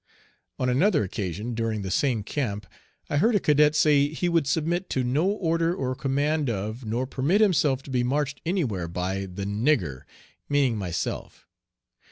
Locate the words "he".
4.07-4.29